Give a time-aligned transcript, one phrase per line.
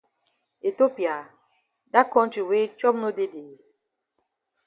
[0.69, 1.15] Ethiopia!
[1.93, 3.51] Dat kontri wey chop no dey dey?